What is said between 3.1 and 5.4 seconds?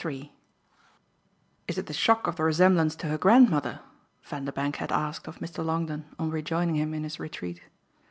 grandmother?" Vanderbank had asked of